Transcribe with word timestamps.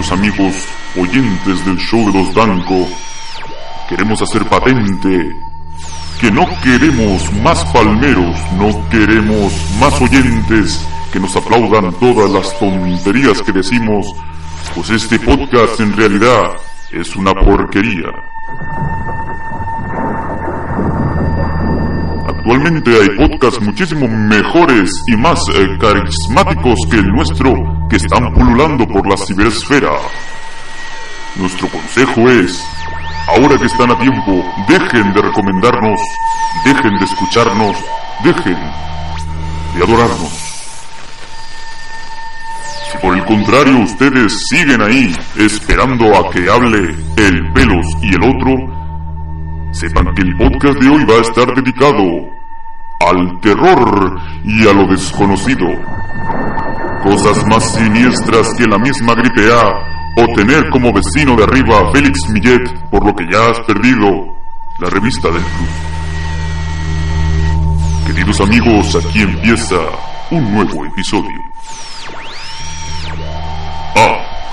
amigos 0.00 0.66
oyentes 0.96 1.64
del 1.66 1.76
show 1.76 2.10
de 2.10 2.18
los 2.18 2.34
Danco, 2.34 2.88
queremos 3.88 4.22
hacer 4.22 4.42
patente 4.48 5.36
que 6.18 6.30
no 6.30 6.46
queremos 6.62 7.30
más 7.42 7.62
palmeros, 7.66 8.34
no 8.56 8.88
queremos 8.88 9.52
más 9.78 10.00
oyentes 10.00 10.88
que 11.12 11.20
nos 11.20 11.36
aplaudan 11.36 11.92
todas 12.00 12.30
las 12.30 12.58
tonterías 12.58 13.42
que 13.42 13.52
decimos, 13.52 14.06
pues 14.74 14.88
este 14.90 15.18
podcast 15.18 15.78
en 15.80 15.94
realidad 15.94 16.56
es 16.90 17.14
una 17.14 17.32
porquería. 17.34 18.08
Actualmente 22.28 22.90
hay 22.98 23.28
podcasts 23.28 23.60
muchísimo 23.60 24.08
mejores 24.08 24.90
y 25.06 25.16
más 25.16 25.38
eh, 25.54 25.68
carismáticos 25.78 26.80
que 26.90 26.96
el 26.96 27.06
nuestro 27.08 27.71
que 27.92 27.96
están 27.96 28.32
pululando 28.32 28.88
por 28.88 29.06
la 29.06 29.18
ciberesfera. 29.18 29.92
Nuestro 31.36 31.68
consejo 31.68 32.26
es, 32.30 32.58
ahora 33.28 33.58
que 33.58 33.66
están 33.66 33.90
a 33.90 33.98
tiempo, 33.98 34.42
dejen 34.66 35.12
de 35.12 35.20
recomendarnos, 35.20 36.00
dejen 36.64 36.96
de 36.98 37.04
escucharnos, 37.04 37.76
dejen 38.24 38.56
de 39.76 39.84
adorarnos. 39.84 40.32
Si 42.90 42.98
por 43.02 43.14
el 43.14 43.26
contrario 43.26 43.80
ustedes 43.80 44.46
siguen 44.48 44.80
ahí 44.80 45.14
esperando 45.36 46.16
a 46.16 46.30
que 46.30 46.48
hable 46.48 46.96
el 47.18 47.52
pelos 47.52 47.86
y 48.00 48.14
el 48.14 48.22
otro, 48.22 49.72
sepan 49.72 50.14
que 50.14 50.22
el 50.22 50.34
podcast 50.38 50.78
de 50.78 50.88
hoy 50.88 51.04
va 51.04 51.16
a 51.16 51.20
estar 51.20 51.54
dedicado 51.54 52.04
al 53.00 53.38
terror 53.40 54.18
y 54.44 54.66
a 54.66 54.72
lo 54.72 54.86
desconocido. 54.86 55.66
Cosas 57.02 57.44
más 57.46 57.74
siniestras 57.74 58.48
que 58.56 58.64
la 58.64 58.78
misma 58.78 59.14
gripe 59.14 59.52
A 59.52 59.92
o 60.16 60.34
tener 60.36 60.68
como 60.70 60.92
vecino 60.92 61.34
de 61.34 61.42
arriba 61.42 61.80
a 61.80 61.92
Félix 61.92 62.28
Millet 62.28 62.62
por 62.90 63.04
lo 63.04 63.12
que 63.14 63.24
ya 63.30 63.50
has 63.50 63.58
perdido 63.66 64.36
la 64.78 64.88
revista 64.88 65.28
del 65.28 65.42
club. 65.42 65.68
Queridos 68.06 68.40
amigos, 68.40 68.96
aquí 68.96 69.22
empieza 69.22 69.76
un 70.30 70.54
nuevo 70.54 70.84
episodio. 70.86 71.40
Ah, 73.96 74.50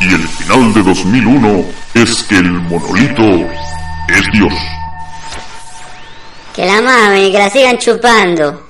y 0.00 0.06
el 0.06 0.26
final 0.28 0.72
de 0.72 0.82
2001 0.82 1.64
es 1.94 2.22
que 2.24 2.38
el 2.38 2.50
monolito 2.62 3.24
es 4.08 4.22
Dios. 4.32 4.54
Que 6.54 6.64
la 6.64 6.80
mamen 6.80 7.24
y 7.24 7.32
que 7.32 7.38
la 7.38 7.50
sigan 7.50 7.76
chupando. 7.76 8.63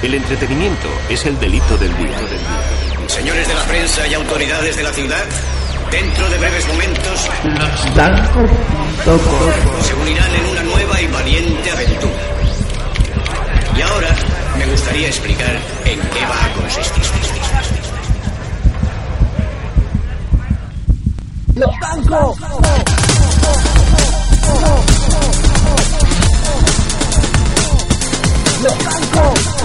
El 0.00 0.14
entretenimiento 0.14 0.88
es 1.08 1.26
el 1.26 1.38
delito 1.40 1.76
del 1.76 1.96
día. 1.96 2.16
Señores 3.08 3.48
de 3.48 3.54
la 3.54 3.64
prensa 3.64 4.06
y 4.06 4.14
autoridades 4.14 4.76
de 4.76 4.82
la 4.84 4.92
ciudad, 4.92 5.24
dentro 5.90 6.30
de 6.30 6.38
breves 6.38 6.68
momentos 6.68 7.28
se 9.82 9.94
unirán 9.94 10.34
en 10.36 10.46
una 10.46 10.62
nueva 10.62 11.00
y 11.02 11.06
valiente 11.08 11.70
aventura. 11.72 12.12
Y 13.76 13.82
ahora 13.82 14.14
me 14.56 14.66
gustaría 14.66 15.08
explicar 15.08 15.58
en 15.84 16.00
qué 16.00 16.26
va 16.26 16.44
a 16.44 16.52
consistir. 16.52 17.04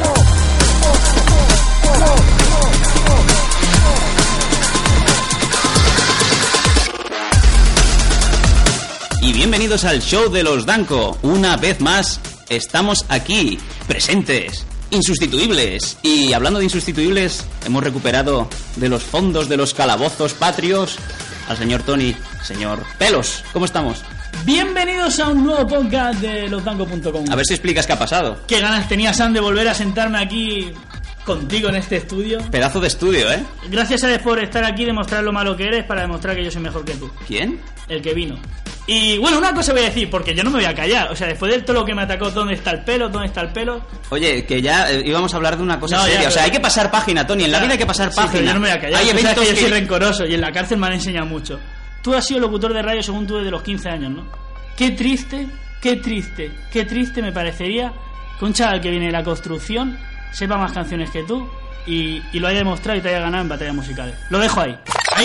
Y 0.03 0.12
bienvenidos 9.43 9.83
al 9.83 10.01
show 10.01 10.31
de 10.31 10.41
los 10.41 10.65
Danco. 10.65 11.17
Una 11.21 11.57
vez 11.57 11.81
más, 11.81 12.21
estamos 12.47 13.05
aquí, 13.09 13.59
presentes, 13.85 14.65
insustituibles. 14.89 15.97
Y 16.01 16.31
hablando 16.31 16.59
de 16.59 16.65
insustituibles, 16.65 17.45
hemos 17.65 17.83
recuperado 17.83 18.47
de 18.77 18.87
los 18.87 19.03
fondos 19.03 19.49
de 19.49 19.57
los 19.57 19.73
calabozos 19.73 20.33
patrios 20.33 20.97
al 21.49 21.57
señor 21.57 21.83
Tony, 21.83 22.15
señor 22.41 22.85
Pelos. 22.97 23.43
¿Cómo 23.51 23.65
estamos? 23.65 24.01
Bienvenidos 24.45 25.19
a 25.19 25.27
un 25.27 25.43
nuevo 25.43 25.67
podcast 25.67 26.21
de 26.21 26.47
losdanco.com. 26.47 27.25
A 27.29 27.35
ver 27.35 27.45
si 27.45 27.53
explicas 27.53 27.85
qué 27.85 27.91
ha 27.91 27.99
pasado. 27.99 28.39
Qué 28.47 28.61
ganas 28.61 28.87
tenía 28.87 29.13
Sam 29.13 29.33
de 29.33 29.41
volver 29.41 29.67
a 29.67 29.73
sentarme 29.73 30.19
aquí 30.19 30.71
contigo 31.25 31.67
en 31.67 31.75
este 31.75 31.97
estudio. 31.97 32.39
Pedazo 32.49 32.79
de 32.79 32.87
estudio, 32.87 33.29
¿eh? 33.29 33.43
Gracias 33.69 34.05
a 34.05 34.19
por 34.19 34.39
estar 34.41 34.63
aquí 34.63 34.83
y 34.83 34.85
demostrar 34.85 35.21
lo 35.21 35.33
malo 35.33 35.57
que 35.57 35.65
eres 35.65 35.83
para 35.83 35.99
demostrar 35.99 36.33
que 36.33 36.45
yo 36.45 36.49
soy 36.49 36.61
mejor 36.61 36.85
que 36.85 36.93
tú. 36.93 37.11
¿Quién? 37.27 37.59
El 37.89 38.01
que 38.01 38.13
vino. 38.13 38.37
Y 38.85 39.17
bueno, 39.17 39.37
una 39.37 39.53
cosa 39.53 39.71
voy 39.71 39.81
a 39.81 39.85
decir, 39.85 40.09
porque 40.09 40.35
yo 40.35 40.43
no 40.43 40.49
me 40.49 40.57
voy 40.57 40.65
a 40.65 40.75
callar. 40.75 41.09
O 41.11 41.15
sea, 41.15 41.27
después 41.27 41.53
de 41.53 41.61
todo 41.61 41.73
lo 41.79 41.85
que 41.85 41.95
me 41.95 42.01
atacó, 42.01 42.29
¿dónde 42.31 42.55
está 42.55 42.71
el 42.71 42.83
pelo? 42.83 43.07
¿Dónde 43.07 43.27
está 43.27 43.39
el 43.41 43.49
pelo? 43.53 43.81
Oye, 44.09 44.45
que 44.45 44.61
ya 44.61 44.91
eh, 44.91 45.01
íbamos 45.05 45.33
a 45.33 45.37
hablar 45.37 45.55
de 45.55 45.63
una 45.63 45.79
cosa 45.79 45.95
No, 45.97 46.05
ya, 46.07 46.13
seria. 46.13 46.27
o 46.27 46.31
sea, 46.31 46.41
pero- 46.41 46.45
hay 46.45 46.51
que 46.51 46.59
pasar 46.59 46.91
página, 46.91 47.25
Tony. 47.25 47.45
En 47.45 47.51
la 47.53 47.59
Ya. 47.59 47.63
vida 47.63 47.71
hay 47.73 47.77
que 47.79 47.85
pasar 47.85 48.09
Sí, 48.11 48.15
página. 48.17 48.31
pero 48.33 48.45
yo 48.45 48.53
no 48.55 48.59
me 48.59 48.67
voy 48.67 48.77
a 48.77 48.81
callar. 48.81 48.99
Hay 48.99 49.05
Tú 49.05 49.09
sabes 49.11 49.23
eventos 49.23 49.43
que 49.45 49.49
yo 49.51 49.55
soy 49.61 49.69
que- 49.69 49.75
rencoroso 49.79 50.25
y 50.25 50.33
en 50.33 50.41
la 50.41 50.51
cárcel 50.51 50.77
me 50.79 50.87
han 50.87 50.93
enseñado 50.93 51.25
mucho. 51.27 51.59
Tú 52.01 52.13
has 52.13 52.25
sido 52.27 52.41
locutor 52.41 52.73
de 52.73 52.81
radio 52.81 53.01
según 53.01 53.25
tú 53.25 53.37
desde 53.37 53.51
los 53.51 53.63
15 53.63 53.87
años, 53.89 54.11
¿no? 54.11 54.25
Qué 54.75 54.91
triste, 54.91 55.47
qué 55.81 55.95
triste, 55.95 56.51
qué 56.69 56.83
triste 56.83 57.21
me 57.21 57.31
parecería 57.31 57.93
que 58.37 58.43
un 58.43 58.51
chaval 58.53 58.81
que 58.81 58.89
viene 58.89 59.05
de 59.05 59.11
la 59.13 59.23
construcción 59.23 59.97
sepa 60.33 60.57
más 60.57 60.73
canciones 60.73 61.09
que 61.09 61.23
tú 61.23 61.47
y, 61.85 62.21
y 62.33 62.39
lo 62.39 62.47
haya 62.49 62.57
demostrado 62.57 62.99
y 62.99 63.01
te 63.01 63.07
haya 63.09 63.19
ganado 63.19 63.43
en 63.43 63.49
batallas 63.49 63.75
musicales. 63.75 64.15
Lo 64.29 64.39
dejo 64.39 64.59
ahí. 64.59 64.75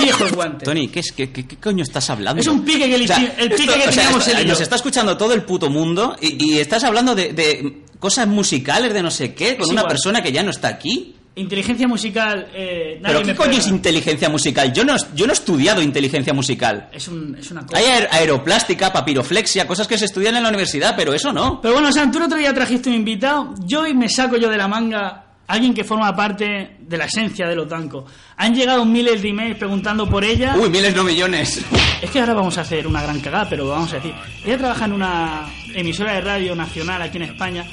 Ahí 0.01 0.07
dejo 0.07 0.25
el 0.25 0.33
guante. 0.33 0.65
Tony, 0.65 0.89
¿qué, 0.89 1.01
es, 1.01 1.13
qué, 1.13 1.31
qué- 1.31 1.47
qué 1.47 1.57
coño 1.57 1.83
estás 1.83 2.09
hablando? 2.11 2.41
Es 2.41 2.47
un 2.49 2.65
pique 2.65 2.87
que 2.89 2.95
el 2.95 3.03
pique 3.03 3.33
que 3.39 3.55
o 3.55 3.57
sea, 3.57 3.91
teníamos 3.91 4.29
esto-. 4.29 4.45
Nos 4.47 4.61
está 4.61 4.77
escuchando 4.77 5.17
todo 5.17 5.35
el 5.35 5.43
puto 5.43 5.69
mundo 5.71 6.17
y, 6.21 6.53
y 6.55 6.59
estás 6.59 6.85
hablando 6.85 7.15
de, 7.15 7.33
de 7.33 7.83
cosas 7.99 8.27
musicales 8.29 8.93
de 8.95 9.03
no 9.03 9.11
sé 9.11 9.35
qué 9.35 9.57
con 9.57 9.67
una 9.71 9.81
igual. 9.81 9.89
persona 9.89 10.23
que 10.23 10.33
ya 10.33 10.43
no 10.43 10.51
está 10.51 10.69
aquí. 10.69 11.15
Inteligencia 11.35 11.87
musical. 11.87 12.49
Eh, 12.53 12.99
nadie 13.01 13.15
¿Pero 13.17 13.27
qué 13.27 13.37
coño 13.37 13.59
es 13.59 13.69
inteligencia 13.69 14.29
musical? 14.29 14.73
Yo 14.73 14.85
no, 14.85 14.97
yo 15.15 15.25
no 15.25 15.33
he 15.33 15.37
estudiado 15.37 15.81
inteligencia 15.81 16.33
musical. 16.35 16.89
Es, 16.93 17.07
un- 17.07 17.37
es 17.39 17.49
una 17.53 17.65
cosa. 17.65 17.79
Hay 17.79 17.85
aer- 17.85 18.09
aeroplástica, 18.11 18.93
papiroflexia, 18.93 19.65
cosas 19.65 19.87
que 19.87 19.97
se 19.97 20.07
estudian 20.07 20.35
en 20.35 20.43
la 20.43 20.49
universidad, 20.49 20.95
pero 20.97 21.15
eso 21.15 21.33
no. 21.33 21.61
Pero 21.61 21.75
bueno, 21.75 21.93
Sam, 21.93 22.11
tú 22.11 22.19
el 22.19 22.25
otro 22.25 22.39
día 22.39 22.53
trajiste 22.53 22.89
un 22.89 22.97
invitado. 22.97 23.55
Yo 23.67 23.83
hoy 23.83 23.95
me 23.95 24.09
saco 24.09 24.37
yo 24.37 24.51
de 24.51 24.57
la 24.57 24.67
manga 24.67 25.27
a 25.47 25.53
alguien 25.53 25.75
que 25.75 25.85
forma 25.85 26.15
parte 26.17 26.77
de 26.89 26.97
la 26.97 27.05
esencia 27.05 27.47
de 27.47 27.55
los 27.55 27.69
bancos. 27.69 28.05
Han 28.37 28.55
llegado 28.55 28.85
miles 28.85 29.21
de 29.21 29.29
emails 29.29 29.59
preguntando 29.59 30.09
por 30.09 30.25
ella. 30.25 30.57
Uy, 30.57 30.71
miles 30.71 30.97
no 30.97 31.05
millones. 31.05 31.63
Es 32.01 32.11
que 32.11 32.21
ahora 32.21 32.33
vamos 32.35 32.57
a 32.57 32.63
hacer 32.63 32.87
una 32.87 33.03
gran 33.03 33.21
cagada, 33.21 33.49
pero 33.49 33.69
vamos 33.69 33.93
a 33.93 33.97
decir. 33.97 34.15
Ella 34.45 34.57
trabaja 34.57 34.87
en 34.87 34.93
una 34.95 35.47
emisora 35.75 36.15
de 36.15 36.21
radio 36.23 36.55
nacional 36.55 37.03
aquí 37.03 37.19
en 37.19 37.25
España. 37.25 37.67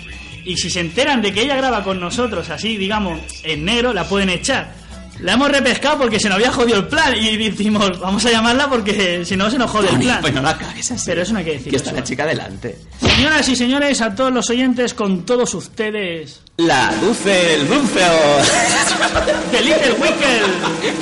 Y 0.44 0.58
si 0.58 0.70
se 0.70 0.82
enteran 0.82 1.22
de 1.22 1.34
que 1.34 1.44
ella 1.44 1.56
graba 1.56 1.84
con 1.84 2.00
nosotros, 2.00 2.50
así, 2.50 2.78
digamos, 2.78 3.20
en 3.44 3.66
negro, 3.66 3.94
la 3.94 4.08
pueden 4.08 4.30
echar. 4.30 4.76
La 5.22 5.34
hemos 5.34 5.50
repescado 5.50 5.98
porque 6.00 6.20
se 6.20 6.28
nos 6.30 6.36
había 6.38 6.52
jodido 6.52 6.78
el 6.80 6.88
plan. 6.88 7.16
Y 7.16 7.38
decimos, 7.38 8.00
vamos 8.00 8.26
a 8.26 8.32
llamarla 8.32 8.70
porque 8.70 9.24
si 9.26 9.36
no 9.36 9.50
se 9.50 9.58
nos 9.58 9.72
jode 9.72 9.90
el 9.90 10.00
plan. 10.00 10.20
pues 10.22 10.34
no 10.34 10.42
la 10.42 10.58
cagues 10.58 10.92
así. 10.92 11.04
Pero 11.06 11.22
eso 11.22 11.34
no 11.34 11.40
hay 11.40 11.46
que 11.46 11.52
decirlo, 11.52 11.72
Que 11.72 11.78
está 11.78 11.92
la 11.92 12.00
va. 12.00 12.04
chica 12.04 12.26
delante. 12.26 12.78
Señoras 13.00 13.48
y 13.50 13.56
señores, 13.56 14.02
a 14.02 14.14
todos 14.14 14.34
los 14.34 14.50
oyentes, 14.50 14.94
con 14.94 15.26
todos 15.26 15.54
ustedes. 15.54 16.42
La 16.58 16.94
Dulce, 17.02 17.56
el 17.56 17.68
Dulce 17.68 18.00
The 19.52 19.62
Little 19.62 19.92
Wickle, 19.94 20.42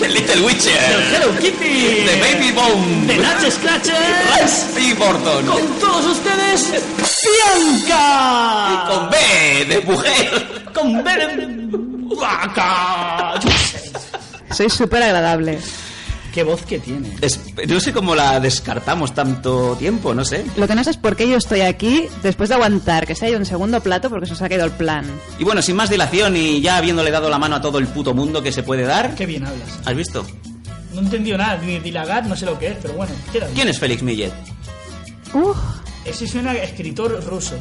el 0.05 0.13
Little 0.13 0.35
The 0.35 0.41
Witcher, 0.41 1.13
Hello 1.13 1.31
Kitty, 1.39 2.05
The 2.05 2.19
Baby 2.21 2.51
Bone, 2.51 3.07
The 3.07 3.17
Natch 3.17 3.51
Scratcher, 3.51 4.47
Steve 4.47 4.93
Burton, 4.95 5.45
con 5.45 5.79
todos 5.79 6.05
ustedes, 6.05 6.73
Bianca, 7.77 8.85
con 8.87 9.09
B 9.09 9.65
de 9.67 9.81
mujer. 9.81 10.63
con 10.73 11.03
B 11.03 11.11
de 11.15 12.15
vaca. 12.19 13.32
Soy 14.53 14.69
súper 14.69 15.03
agradable. 15.03 15.59
Qué 16.33 16.43
voz 16.43 16.63
que 16.65 16.79
tiene. 16.79 17.15
Es- 17.21 17.39
no 17.67 17.79
sé 17.79 17.93
cómo 17.93 18.15
la 18.15 18.39
descartamos 18.39 19.13
tanto 19.13 19.75
tiempo, 19.77 20.15
no 20.15 20.25
sé. 20.25 20.43
Lo 20.57 20.67
que 20.67 20.73
no 20.73 20.83
sé 20.83 20.89
es 20.89 20.97
por 20.97 21.15
qué 21.15 21.29
yo 21.29 21.37
estoy 21.37 21.61
aquí 21.61 22.07
después 22.23 22.49
de 22.49 22.55
aguantar 22.55 23.05
que 23.05 23.13
se 23.13 23.25
haya 23.25 23.33
ido 23.33 23.39
un 23.39 23.45
segundo 23.45 23.81
plato 23.81 24.09
porque 24.09 24.25
se 24.25 24.33
os 24.33 24.41
ha 24.41 24.49
caído 24.49 24.65
el 24.65 24.71
plan. 24.71 25.05
Y 25.37 25.43
bueno, 25.43 25.61
sin 25.61 25.75
más 25.75 25.91
dilación 25.91 26.35
y 26.35 26.59
ya 26.59 26.77
habiéndole 26.77 27.11
dado 27.11 27.29
la 27.29 27.37
mano 27.37 27.57
a 27.57 27.61
todo 27.61 27.77
el 27.77 27.85
puto 27.87 28.15
mundo 28.15 28.41
que 28.41 28.51
se 28.51 28.63
puede 28.63 28.83
dar, 28.83 29.13
Qué 29.13 29.27
bien 29.27 29.45
hablas. 29.45 29.79
¿has 29.85 29.95
visto? 29.95 30.25
No 30.93 31.01
he 31.01 31.03
entendido 31.03 31.37
nada, 31.37 31.57
ni 31.57 31.77
dilagar, 31.79 32.25
no 32.25 32.35
sé 32.35 32.45
lo 32.47 32.57
que 32.57 32.67
es, 32.69 32.77
pero 32.81 32.95
bueno, 32.95 33.13
queda 33.31 33.45
bien. 33.45 33.55
¿Quién 33.55 33.67
es 33.67 33.77
Félix 33.79 34.01
Millet? 34.01 34.31
Uf, 35.33 35.57
Ese 36.05 36.27
suena 36.27 36.51
a 36.51 36.55
escritor 36.55 37.23
ruso. 37.25 37.55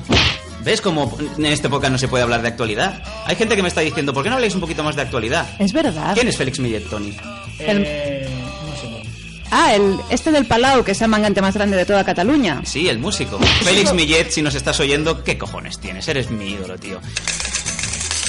¿Ves 0.64 0.80
cómo 0.80 1.16
en 1.38 1.46
esta 1.46 1.66
época 1.68 1.90
no 1.90 1.98
se 1.98 2.08
puede 2.08 2.22
hablar 2.22 2.42
de 2.42 2.48
actualidad? 2.48 3.02
Hay 3.26 3.36
gente 3.36 3.56
que 3.56 3.62
me 3.62 3.68
está 3.68 3.80
diciendo, 3.80 4.14
¿por 4.14 4.22
qué 4.22 4.28
no 4.30 4.36
habláis 4.36 4.54
un 4.54 4.60
poquito 4.60 4.82
más 4.84 4.94
de 4.96 5.02
actualidad? 5.02 5.46
es 5.58 5.72
verdad. 5.72 6.14
¿Quién 6.14 6.28
es 6.28 6.36
Félix 6.36 6.58
Millet, 6.60 6.88
Tony? 6.88 7.16
El- 7.58 7.82
Eh, 7.86 8.28
no 8.68 8.76
sé. 8.80 9.02
Ah, 9.50 9.74
el, 9.74 9.96
este 10.08 10.30
del 10.32 10.46
Palau, 10.46 10.82
que 10.84 10.92
es 10.92 11.00
el 11.02 11.08
mangante 11.08 11.42
más 11.42 11.54
grande 11.54 11.76
de 11.76 11.84
toda 11.84 12.04
Cataluña. 12.04 12.62
Sí, 12.64 12.88
el 12.88 12.98
músico. 12.98 13.38
Félix 13.64 13.92
Millet, 13.92 14.30
si 14.30 14.40
nos 14.42 14.54
estás 14.54 14.78
oyendo, 14.80 15.24
¿qué 15.24 15.36
cojones 15.36 15.78
tienes? 15.80 16.06
Eres 16.08 16.30
mi 16.30 16.50
ídolo, 16.52 16.78
tío. 16.78 17.00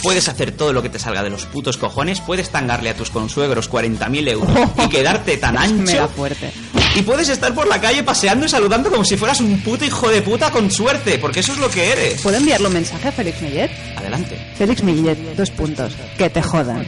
Puedes 0.02 0.28
hacer 0.28 0.52
todo 0.52 0.74
lo 0.74 0.82
que 0.82 0.90
te 0.90 1.00
salga 1.00 1.24
de 1.24 1.30
los 1.30 1.46
putos 1.46 1.78
cojones, 1.78 2.20
puedes 2.20 2.50
tangarle 2.50 2.90
a 2.90 2.96
tus 2.96 3.10
consuegros 3.10 3.72
40.000 3.72 4.28
euros 4.28 4.70
y 4.86 4.90
quedarte 4.90 5.38
tan 5.38 5.56
Es 5.64 5.72
mega 5.72 6.04
ancho. 6.04 6.14
fuerte. 6.14 6.52
Y 6.96 7.02
puedes 7.02 7.28
estar 7.30 7.54
por 7.56 7.68
la 7.68 7.82
calle 7.82 8.04
paseando 8.04 8.46
y 8.46 8.50
saludando 8.50 8.90
como 8.92 9.04
si 9.04 9.18
fueras 9.18 9.42
un 9.42 9.60
puto 9.62 9.84
hijo 9.84 10.10
de 10.10 10.22
puta 10.22 10.52
con 10.52 10.70
suerte, 10.70 11.18
porque 11.18 11.40
eso 11.40 11.54
es 11.54 11.58
lo 11.58 11.70
que 11.70 11.92
eres. 11.92 12.22
¿Puedo 12.22 12.38
enviarle 12.38 12.68
un 12.68 12.74
mensaje 12.74 13.08
a 13.08 13.12
Félix 13.12 13.42
Millet? 13.42 13.72
Adelante. 13.98 14.38
Félix 14.56 14.84
Millet, 14.84 15.18
dos 15.36 15.50
puntos. 15.50 15.94
Que 16.18 16.30
te 16.30 16.42
jodan. 16.42 16.86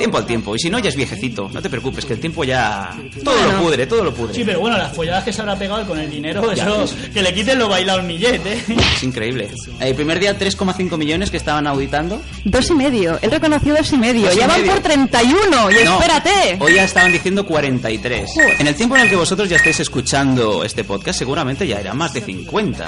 Tiempo 0.00 0.16
al 0.18 0.26
tiempo. 0.26 0.56
Y 0.56 0.58
si 0.58 0.70
no, 0.70 0.78
ya 0.78 0.88
es 0.88 0.96
viejecito. 0.96 1.50
No 1.52 1.60
te 1.60 1.68
preocupes, 1.68 2.04
que 2.06 2.14
el 2.14 2.20
tiempo 2.20 2.42
ya... 2.42 2.90
Todo 3.22 3.34
Bueno. 3.36 3.52
lo 3.52 3.62
pudre, 3.64 3.86
todo 3.86 4.02
lo 4.02 4.14
pudre. 4.14 4.34
Sí, 4.34 4.42
pero 4.44 4.60
bueno, 4.60 4.78
las 4.78 4.92
folladas 4.94 5.24
que 5.24 5.32
se 5.32 5.42
habrá 5.42 5.56
pegado 5.56 5.86
con 5.86 5.98
el 5.98 6.10
dinero, 6.10 6.50
eso, 6.50 6.84
que 7.12 7.20
le 7.22 7.34
quiten 7.34 7.58
lo 7.58 7.68
bailado 7.68 8.00
al 8.00 8.06
millet, 8.06 8.40
¿eh? 8.46 8.64
Es 8.96 9.02
increíble. 9.02 9.50
El 9.78 9.94
primer 9.94 10.18
día 10.18 10.38
3,5 10.38 10.96
millones 10.96 11.30
que 11.30 11.36
estaban 11.36 11.66
auditando. 11.66 12.20
Dos 12.44 12.70
y 12.70 12.74
medio. 12.74 13.18
Él 13.20 13.30
reconoció 13.30 13.74
dos 13.76 13.92
y 13.92 13.98
medio. 13.98 14.26
Dos 14.26 14.34
y 14.36 14.38
ya 14.38 14.46
van 14.46 14.60
medio. 14.62 14.72
por 14.72 14.82
31. 14.82 15.70
Y 15.70 15.84
No, 15.84 15.98
espérate. 16.00 16.56
Hoy 16.60 16.74
ya 16.74 16.84
estaban 16.84 17.12
diciendo 17.12 17.44
43. 17.44 18.30
Joder. 18.34 18.56
En 18.58 18.66
el 18.68 18.74
tiempo 18.74 18.96
en 18.96 19.02
el 19.02 19.10
que 19.10 19.16
vosotros 19.16 19.48
ya 19.50 19.56
estáis 19.56 19.80
escuchando 19.80 20.64
este 20.64 20.82
podcast, 20.82 21.18
seguramente 21.18 21.66
ya 21.66 21.78
era 21.78 21.92
más 21.92 22.14
de 22.14 22.22
50. 22.22 22.86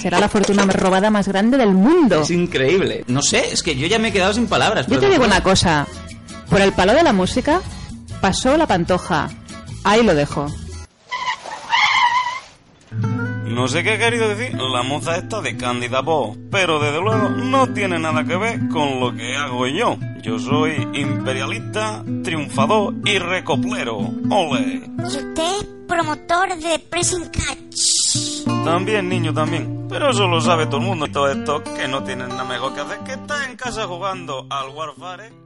Será 0.00 0.20
la 0.20 0.28
fortuna 0.28 0.64
robada 0.66 1.10
más 1.10 1.26
grande 1.26 1.56
del 1.56 1.70
mundo. 1.72 2.22
Es 2.22 2.30
increíble. 2.30 3.04
No 3.08 3.22
sé, 3.22 3.52
es 3.52 3.62
que 3.62 3.74
yo 3.76 3.86
ya 3.86 3.98
me 3.98 4.08
he 4.08 4.12
quedado 4.12 4.32
sin 4.34 4.46
palabras. 4.46 4.86
Yo 4.88 4.98
te 5.00 5.08
digo 5.08 5.24
una 5.24 5.42
cosa. 5.42 5.86
Por 6.50 6.60
el 6.60 6.72
palo 6.72 6.94
de 6.94 7.02
la 7.02 7.12
música, 7.12 7.60
pasó 8.20 8.56
la 8.56 8.66
pantoja. 8.66 9.28
Ahí 9.84 10.02
lo 10.02 10.14
dejo. 10.14 10.46
No 13.56 13.68
sé 13.68 13.82
qué 13.82 13.92
ha 13.92 13.98
querido 13.98 14.28
decir 14.28 14.54
la 14.54 14.82
moza 14.82 15.16
esta 15.16 15.40
de 15.40 15.56
Cándida 15.56 16.02
Voz, 16.02 16.36
pero 16.50 16.78
desde 16.78 17.00
luego 17.00 17.30
no 17.30 17.66
tiene 17.68 17.98
nada 17.98 18.22
que 18.24 18.36
ver 18.36 18.68
con 18.68 19.00
lo 19.00 19.14
que 19.14 19.34
hago 19.34 19.66
yo. 19.66 19.96
Yo 20.22 20.38
soy 20.38 20.86
imperialista, 20.92 22.04
triunfador 22.22 22.94
y 23.06 23.18
recoplero. 23.18 23.96
¡Ole! 24.30 24.82
Y 24.98 25.02
usted 25.02 25.58
es 25.58 25.66
promotor 25.88 26.54
de 26.56 26.78
Pressing 26.78 27.30
Catch. 27.30 28.44
También, 28.64 29.08
niño, 29.08 29.32
también. 29.32 29.86
Pero 29.88 30.10
eso 30.10 30.26
lo 30.26 30.40
sabe 30.40 30.66
todo 30.66 30.78
el 30.78 30.86
mundo 30.86 31.06
y 31.06 31.12
todo 31.12 31.30
esto 31.30 31.62
que 31.62 31.88
no 31.88 32.04
tienen 32.04 32.28
nada 32.28 32.44
mejor 32.44 32.74
que 32.74 32.80
hacer 32.80 32.98
que 33.00 33.12
estar 33.12 33.48
en 33.48 33.56
casa 33.56 33.86
jugando 33.86 34.46
al 34.50 34.68
Warfare. 34.68 35.45